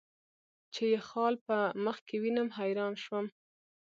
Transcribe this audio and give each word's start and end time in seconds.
چې 0.73 0.83
یې 0.91 0.99
خال 1.07 1.33
په 1.45 1.57
مخ 1.85 1.97
کې 2.07 2.15
وینم، 2.23 2.49
حیران 2.57 2.93
شوم. 3.03 3.25